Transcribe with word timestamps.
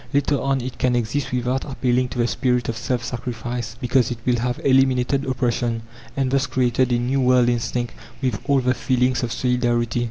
Later 0.13 0.39
on 0.41 0.61
it 0.61 0.79
can 0.79 0.95
exist 0.95 1.31
without 1.31 1.63
appealing 1.63 2.07
to 2.09 2.17
the 2.17 2.25
spirit 2.25 2.67
of 2.69 2.75
self 2.75 3.03
sacrifice, 3.03 3.75
because 3.79 4.09
it 4.09 4.17
will 4.25 4.37
have 4.39 4.59
eliminated 4.65 5.25
oppression, 5.27 5.83
and 6.17 6.31
thus 6.31 6.47
created 6.47 6.91
a 6.91 6.97
new 6.97 7.21
world 7.21 7.49
instinct 7.49 7.93
with 8.19 8.39
all 8.49 8.61
the 8.61 8.73
feelings 8.73 9.21
of 9.21 9.31
solidarity. 9.31 9.99